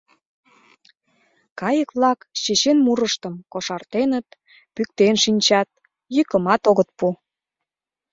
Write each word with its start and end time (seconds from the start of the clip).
Кайык-влак 1.59 2.19
чечен 2.43 2.77
мурыштым 2.85 3.35
кошартеныт, 3.51 4.27
пӱктен 4.75 5.15
шинчат, 5.23 5.69
йӱкымат 6.15 6.61
огыт 6.71 6.89
пу. 6.97 7.07